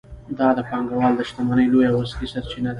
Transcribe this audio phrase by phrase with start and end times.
[0.37, 2.69] دا د پانګوال د شتمنۍ لویه او اصلي سرچینه ده